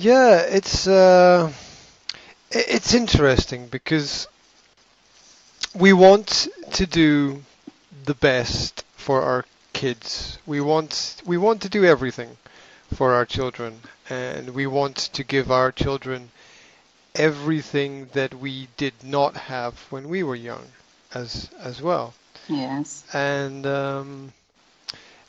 [0.00, 1.52] Yeah, it's uh,
[2.52, 4.28] it's interesting because
[5.74, 7.42] we want to do
[8.04, 10.38] the best for our kids.
[10.46, 12.36] We want we want to do everything
[12.94, 16.30] for our children, and we want to give our children
[17.16, 20.66] everything that we did not have when we were young,
[21.12, 22.14] as as well.
[22.46, 23.02] Yes.
[23.12, 24.32] And um,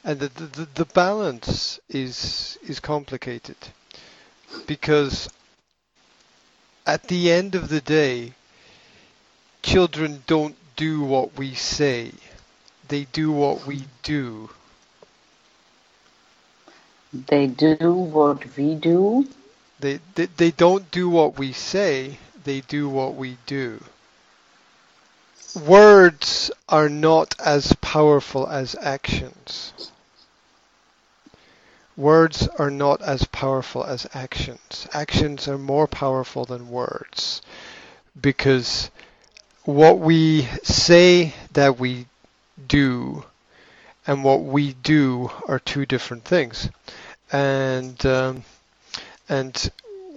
[0.04, 3.58] and the, the the balance is is complicated
[4.68, 5.30] because
[6.86, 8.34] at the end of the day,
[9.62, 12.12] children don't do what we say;
[12.88, 14.50] they do what we do.
[17.14, 19.28] They do what we do.
[19.80, 23.84] They, they they don't do what we say; they do what we do.
[25.56, 29.74] Words are not as powerful as actions.
[32.00, 34.88] Words are not as powerful as actions.
[34.94, 37.42] Actions are more powerful than words
[38.20, 38.90] because
[39.66, 42.08] what we say that we
[42.68, 43.26] do
[44.08, 46.70] and what we do are two different things.
[47.32, 48.44] And um,
[49.30, 49.72] and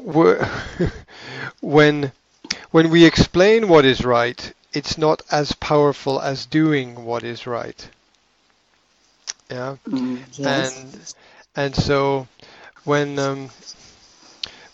[1.60, 2.12] when
[2.70, 7.88] when we explain what is right, it's not as powerful as doing what is right.
[9.50, 9.76] Yeah.
[9.88, 10.72] Mm, yes.
[10.74, 11.14] And
[11.56, 12.26] and so
[12.84, 13.50] when um,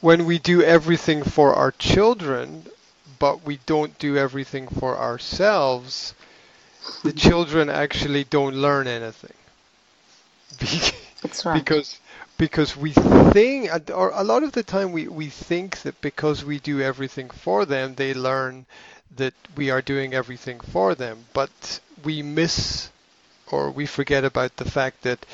[0.00, 2.66] when we do everything for our children,
[3.18, 6.14] but we don't do everything for ourselves,
[7.02, 9.34] the children actually don't learn anything.
[11.22, 11.64] That's right.
[11.64, 11.98] because
[12.36, 16.58] because we think or a lot of the time we, we think that because we
[16.58, 18.66] do everything for them they learn
[19.16, 22.90] that we are doing everything for them but we miss
[23.50, 25.24] or we forget about the fact that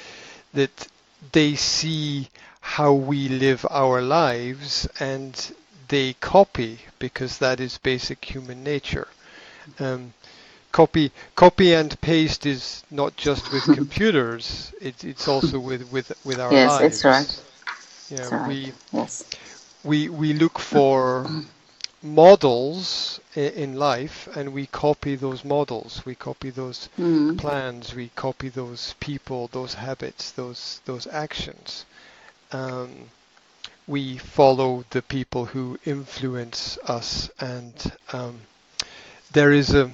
[0.52, 0.88] that
[1.32, 2.28] they see
[2.60, 5.54] how we live our lives and
[5.88, 9.08] they copy because that is basic human nature
[9.78, 10.12] um,
[10.72, 16.38] copy copy and paste is not just with computers it, it's also with with with
[16.40, 17.42] our yes, lives it's right.
[18.08, 18.56] yeah It's right.
[18.56, 19.24] we Yes.
[19.84, 21.30] we we look for
[22.04, 26.02] models in life and we copy those models.
[26.04, 27.38] We copy those Mm.
[27.38, 27.94] plans.
[27.94, 31.84] We copy those people those habits those those actions.
[32.52, 33.10] Um,
[33.86, 37.74] we follow the people who influence us and
[38.12, 38.40] um,
[39.32, 39.90] there is a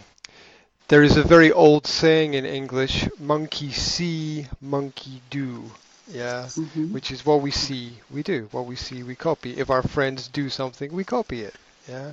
[0.88, 5.70] there is a very old saying in English monkey see monkey do.
[6.08, 6.90] Yeah Mhm.
[6.92, 8.48] which is what we see we do.
[8.50, 9.56] What we see we copy.
[9.58, 11.54] If our friends do something we copy it
[11.90, 12.12] yeah?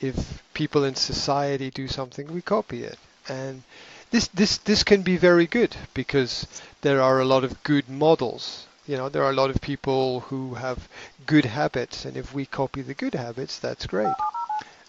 [0.00, 2.98] If people in society do something we copy it.
[3.28, 3.62] And
[4.10, 6.46] this this this can be very good because
[6.80, 8.66] there are a lot of good models.
[8.86, 10.88] You know there are a lot of people who have
[11.26, 14.14] good habits and if we copy the good habits that's great.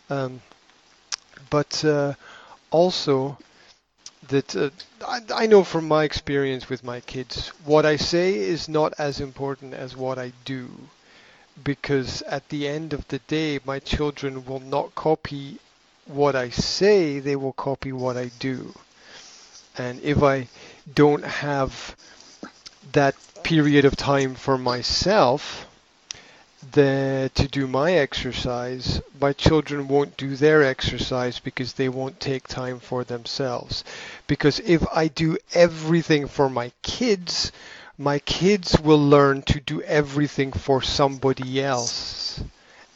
[0.10, 0.42] Um,
[1.50, 2.14] but uh,
[2.72, 3.38] also
[4.30, 4.70] that uh,
[5.06, 9.20] I, I know from my experience with my kids, what I say is not as
[9.20, 10.70] important as what I do,
[11.64, 15.60] because at the end of the day, my children will not copy
[16.06, 18.74] what I say; they will copy what I do.
[19.78, 20.48] And if I
[20.94, 21.96] don't have
[22.94, 25.66] that period of time for myself,
[26.74, 32.48] the, to do my exercise, my children won't do their exercise because they won't take
[32.48, 33.84] time for themselves.
[34.28, 37.52] Because if I do everything for my kids,
[38.02, 42.42] my kids will learn to do everything for somebody else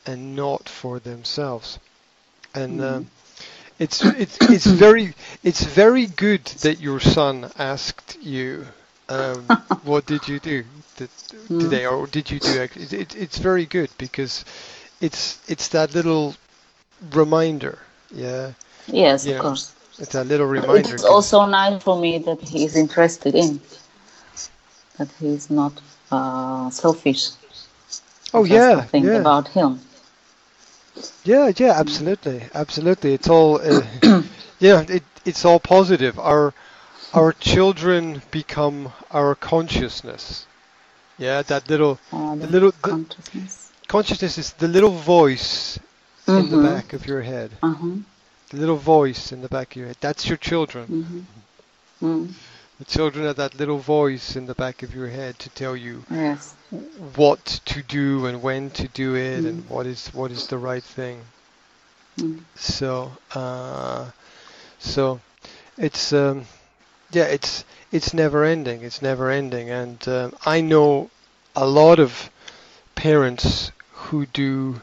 [0.06, 1.80] and not for themselves.
[2.56, 3.08] And um,
[3.80, 8.66] it's it's it's very it's very good that your son asked you
[9.10, 9.46] um,
[9.84, 10.64] what did you do
[10.98, 11.10] th-
[11.60, 14.46] today or did you do it, it, it's very good because
[15.02, 16.36] it's it's that little
[17.14, 17.78] reminder
[18.12, 18.52] yeah
[18.88, 19.36] Yes, Yeah.
[19.36, 19.74] of course.
[20.00, 23.60] it's that little reminder It's 'cause- also nice for me that he is interested in,
[24.98, 25.74] that he is not
[26.12, 27.30] uh, selfish.
[28.34, 29.80] oh yeah think yeah about him.
[31.24, 33.82] yeah yeah absolutely absolutely it's all uh,
[34.60, 36.54] yeah it, it's all positive our
[37.14, 40.46] our children become our consciousness
[41.18, 43.72] yeah that little Uh, the little the, consciousness.
[43.88, 45.80] consciousness is the little voice
[46.28, 46.62] in the Mhm.
[46.70, 47.96] back of your head Uh-huh.
[48.52, 51.24] the little voice in the back of your head that's your children Mhm.
[52.02, 52.34] Mm.
[52.80, 56.06] The children are that little voice in the back of your head to tell you
[56.10, 56.56] Yes.
[57.16, 60.84] what to do and when to do it and what is what is the right
[60.84, 61.22] thing
[62.18, 62.40] Mm.
[62.56, 64.10] so uh,
[64.80, 65.20] so
[65.78, 66.46] it's um,
[67.12, 71.10] yeah it's it's never ending it's never ending and um, I know
[71.56, 72.30] a lot of
[72.96, 74.82] parents who do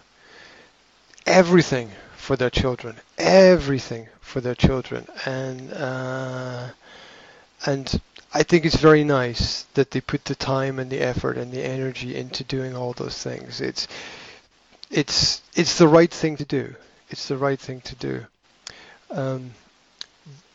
[1.26, 6.68] everything for their children, everything for their children, and uh,
[7.66, 8.00] and
[8.34, 11.62] I think it's very nice that they put the time and the effort and the
[11.62, 13.60] energy into doing all those things.
[13.60, 13.86] It's
[14.90, 16.74] it's it's the right thing to do.
[17.10, 18.26] It's the right thing to do.
[19.10, 19.52] Um,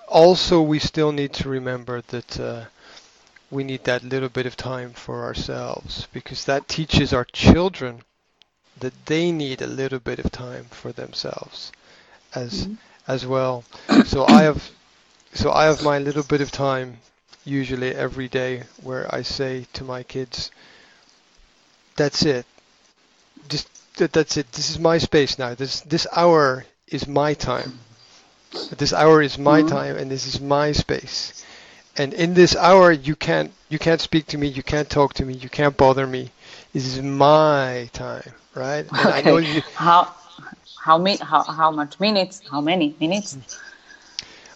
[0.07, 2.65] also, we still need to remember that uh,
[3.51, 8.01] we need that little bit of time for ourselves because that teaches our children
[8.79, 11.71] that they need a little bit of time for themselves
[12.33, 12.73] as mm-hmm.
[13.07, 13.63] as well.
[14.05, 14.71] So I have
[15.37, 16.97] so I have my little bit of time
[17.45, 20.51] usually every day where I say to my kids,
[21.95, 22.45] "That's it.
[23.47, 24.51] Just that's it.
[24.51, 25.53] This is my space now.
[25.53, 27.79] This this hour is my time.
[28.77, 29.69] This hour is my mm-hmm.
[29.69, 31.45] time, and this is my space.
[31.97, 34.47] And in this hour, you can't you can't speak to me.
[34.47, 35.33] You can't talk to me.
[35.33, 36.31] You can't bother me.
[36.73, 38.85] This is my time, right?
[38.91, 39.55] And okay.
[39.55, 40.13] You, how
[40.79, 42.41] how, mi- how how much minutes?
[42.49, 43.37] How many minutes?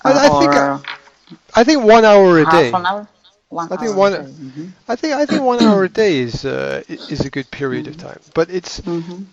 [0.04, 0.54] I, I think.
[0.54, 0.80] I,
[1.54, 2.72] I think one hour a half day.
[2.72, 3.08] An hour?
[3.50, 4.14] One I think one.
[4.14, 4.68] Mm-hmm.
[4.88, 8.08] I think I think one hour a day is uh, is a good period mm-hmm.
[8.08, 9.24] of time, but it's mm-hmm.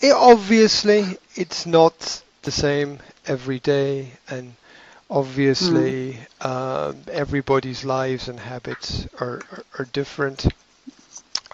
[0.00, 4.54] it, obviously it's not the same every day, and
[5.10, 10.46] obviously uh, everybody's lives and habits are are, are different.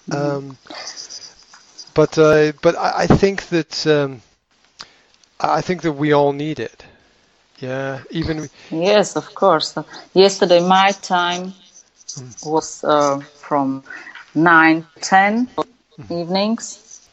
[0.08, 0.14] Mm-hmm.
[0.14, 0.58] Um,
[1.94, 4.22] but uh, but I, I, think that um,
[5.40, 6.84] I think that we all need it.
[7.58, 8.48] Yeah, even.
[8.70, 9.76] Yes, of course.
[10.12, 11.52] Yesterday, my time
[12.06, 12.46] mm.
[12.46, 13.84] was uh, from
[14.34, 16.20] nine ten mm.
[16.20, 17.08] evenings.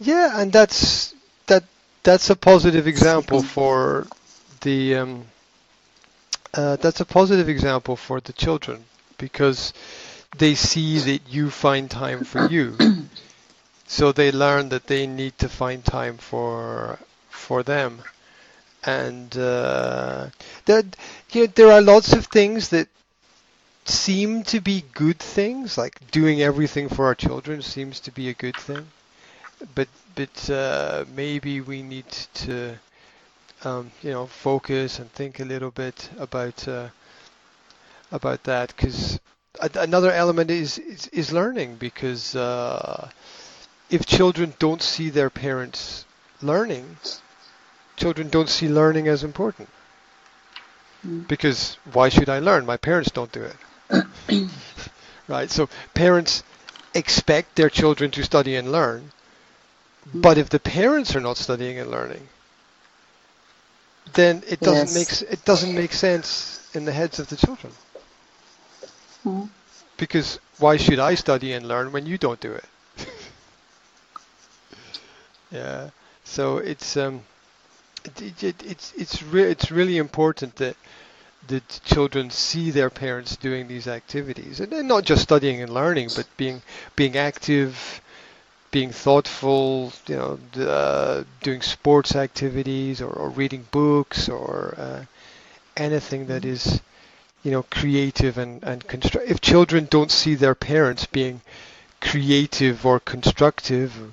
[0.00, 1.14] Yeah, and that's
[1.46, 1.64] that.
[2.02, 4.06] That's a positive example for
[4.60, 4.96] the.
[4.96, 5.24] Um,
[6.52, 8.84] uh, that's a positive example for the children
[9.18, 9.72] because
[10.38, 12.76] they see that you find time for you.
[13.86, 16.98] so they learn that they need to find time for
[17.30, 18.02] for them
[18.86, 20.28] and uh,
[20.66, 20.82] there,
[21.32, 22.88] you know, there are lots of things that
[23.84, 28.34] seem to be good things, like doing everything for our children seems to be a
[28.34, 28.86] good thing,
[29.74, 32.76] but but uh, maybe we need to
[33.64, 36.88] um, you know focus and think a little bit about uh,
[38.12, 39.18] about that because
[39.74, 43.08] another element is, is, is learning because uh,
[43.90, 46.04] if children don't see their parents
[46.42, 46.96] learning
[47.96, 49.68] children don't see learning as important.
[51.06, 51.28] Mm.
[51.28, 52.66] Because why should I learn?
[52.66, 54.48] My parents don't do it.
[55.28, 55.50] right?
[55.50, 56.42] So parents
[56.94, 59.12] expect their children to study and learn.
[60.10, 60.22] Mm.
[60.22, 62.28] But if the parents are not studying and learning,
[64.12, 65.22] then it doesn't yes.
[65.22, 67.72] make it doesn't make sense in the heads of the children.
[69.24, 69.48] Mm.
[69.96, 72.64] Because why should I study and learn when you don't do it?
[75.50, 75.90] yeah.
[76.24, 77.22] So it's um
[78.04, 80.76] it, it, it's it's re- it's really important that
[81.48, 86.08] that children see their parents doing these activities and, and not just studying and learning,
[86.16, 86.62] but being
[86.96, 88.00] being active,
[88.70, 95.04] being thoughtful, you know, uh, doing sports activities or, or reading books or uh,
[95.76, 96.80] anything that is,
[97.42, 99.28] you know, creative and and construct.
[99.28, 101.40] If children don't see their parents being
[102.00, 104.12] creative or constructive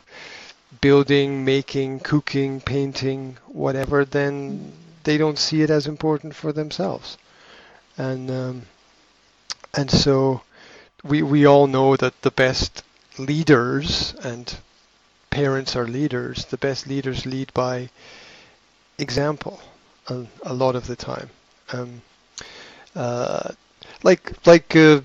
[0.79, 4.71] building, making, cooking, painting, whatever, then
[5.03, 7.17] they don't see it as important for themselves.
[7.97, 8.61] And um,
[9.73, 10.41] and so
[11.03, 12.83] we we all know that the best
[13.17, 14.55] leaders and
[15.29, 16.45] parents are leaders.
[16.45, 17.89] The best leaders lead by
[18.97, 19.59] example
[20.07, 21.29] a, a lot of the time.
[21.73, 22.01] Um,
[22.95, 23.51] uh,
[24.03, 25.01] like like uh,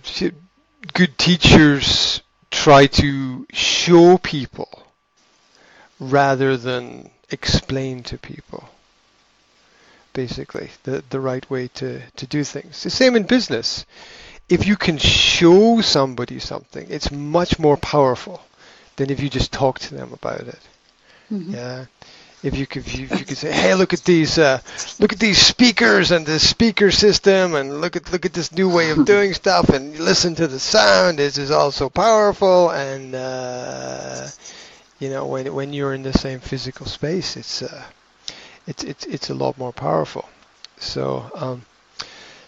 [0.93, 4.86] good teachers try to show people
[5.99, 8.69] rather than explain to people
[10.13, 12.83] basically the the right way to to do things.
[12.83, 13.85] The same in business.
[14.49, 18.41] If you can show somebody something it's much more powerful
[18.97, 20.63] than if you just talk to them about it.
[21.31, 21.55] Mm-hmm.
[21.55, 21.85] yeah.
[22.43, 24.61] If you could if you, if you, could say hey look at these uh,
[25.01, 28.71] look at these speakers and this speaker system and look at look at this new
[28.71, 31.19] way of doing stuff and listen to the sound.
[31.19, 34.29] This is all so powerful and uh,
[34.99, 37.85] you know when when you're in the same physical space it's uh,
[38.67, 40.29] it's it's it's a lot more powerful.
[40.79, 41.63] So um,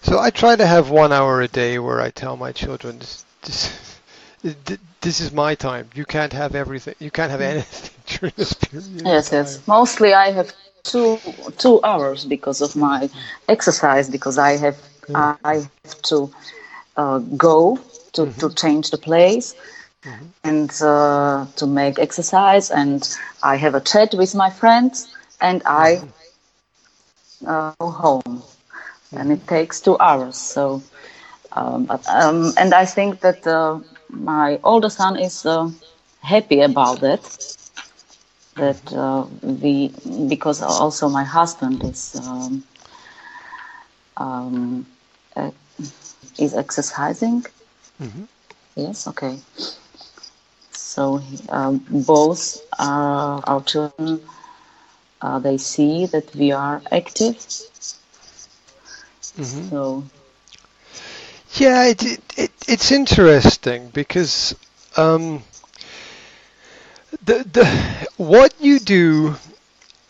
[0.03, 3.25] so I try to have one hour a day where I tell my children this,
[3.43, 5.89] this, this is my time.
[5.95, 9.67] You can't have everything you can't have anything during this period yes yes.
[9.67, 10.53] mostly I have
[10.83, 11.19] two
[11.59, 13.09] two hours because of my
[13.49, 14.77] exercise because I have
[15.09, 15.37] yeah.
[15.45, 16.31] I have to
[16.97, 17.79] uh, go
[18.15, 18.41] to, mm-hmm.
[18.41, 19.55] to change the place
[20.05, 20.27] mm-hmm.
[20.45, 22.71] and uh, to make exercise.
[22.71, 23.09] And
[23.43, 27.47] I have a chat with my friends, and I mm-hmm.
[27.47, 28.43] uh, go home.
[29.13, 30.37] And it takes two hours.
[30.37, 30.83] So,
[31.53, 35.71] um, but, um, and I think that uh, my older son is uh,
[36.21, 37.57] happy about that.
[38.57, 39.93] That uh, we,
[40.29, 42.65] because also my husband is um,
[44.17, 44.87] um,
[45.37, 45.53] uh,
[46.39, 47.47] is exercising.
[48.03, 48.25] Mm-hmm.
[48.75, 49.39] Yes, okay.
[50.99, 54.21] So um, both uh, our children,
[55.23, 57.37] uh, they see that we are active.
[59.37, 59.69] Mm-hmm.
[59.69, 60.03] So.
[61.53, 62.03] Yeah, it,
[62.37, 64.57] it, it's interesting because
[64.97, 65.45] um,
[67.25, 67.65] the the
[68.17, 69.37] what you do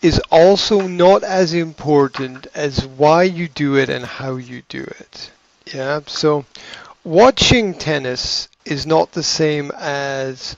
[0.01, 5.31] is also not as important as why you do it and how you do it.
[5.67, 6.47] Yeah, so
[7.05, 10.57] watching tennis is not the same as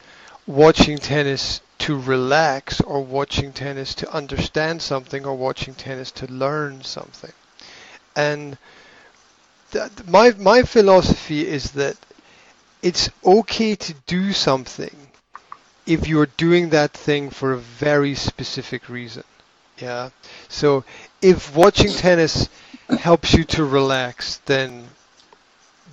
[0.50, 6.82] watching tennis to relax or watching tennis to understand something or watching tennis to learn
[6.82, 7.32] something.
[8.16, 8.58] And
[9.70, 11.96] th- my my philosophy is that
[12.82, 14.96] it's okay to do something
[15.86, 19.24] if you're doing that thing for a very specific reason.
[19.78, 20.10] Yeah.
[20.48, 20.84] So
[21.22, 22.48] if watching tennis
[22.98, 24.88] helps you to relax, then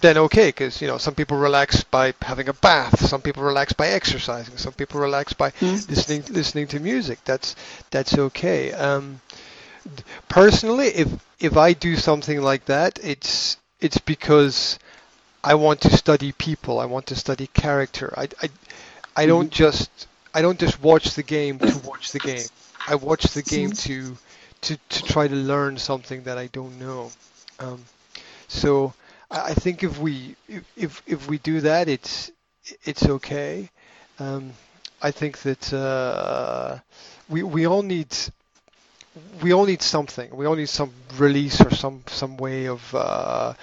[0.02, 3.74] then okay, because you know some people relax by having a bath, some people relax
[3.74, 5.90] by exercising, some people relax by mm.
[5.90, 7.20] listening listening to music.
[7.26, 7.56] That's
[7.92, 8.72] that's okay.
[8.74, 9.22] Um,
[10.30, 14.80] personally, if if I do something like that, it's it's because
[15.44, 16.80] I want to study people.
[16.80, 18.14] I want to study character.
[18.18, 18.50] I I,
[19.16, 19.64] I don't mm-hmm.
[19.64, 22.46] just I don't just watch the game to watch the game.
[22.88, 24.18] I watch the game to
[24.62, 27.12] to to try to learn something that I don't know.
[27.60, 27.84] Um,
[28.48, 28.94] so
[29.30, 30.36] I think if we
[30.78, 32.32] if if we do that, it's
[32.84, 33.70] it's okay.
[34.20, 34.54] Um,
[35.02, 36.80] I think that uh,
[37.30, 38.16] we we all need
[39.42, 40.36] we all need something.
[40.36, 43.54] We all need some release or some some way of uh,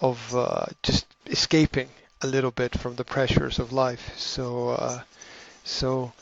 [0.00, 1.88] of uh, just escaping
[2.22, 4.12] a little bit from the pressures of life.
[4.16, 5.00] So uh,
[5.64, 6.12] so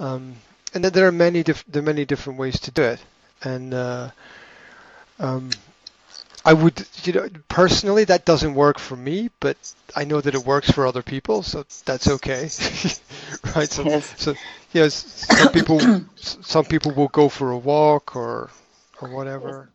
[0.00, 0.36] um,
[0.74, 3.00] and there are many diff- there are many different ways to do it.
[3.42, 4.10] And uh,
[5.18, 5.50] um,
[6.48, 9.58] I would, you know, personally that doesn't work for me, but
[9.94, 12.44] I know that it works for other people, so that's okay,
[13.54, 13.70] right?
[13.70, 14.14] So, yes.
[14.16, 14.34] so
[14.72, 14.94] yes,
[15.28, 15.78] some people,
[16.16, 18.48] some people will go for a walk or
[19.02, 19.68] or whatever.